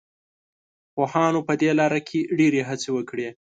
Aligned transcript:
پوهانو 0.93 1.39
په 1.47 1.53
دې 1.61 1.71
لاره 1.79 1.99
کې 2.07 2.19
ډېرې 2.39 2.61
هڅې 2.69 2.89
وکړې. 2.93 3.27